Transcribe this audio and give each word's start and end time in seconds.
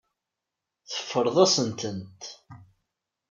Teffreḍ-asen-tent. 0.89 2.21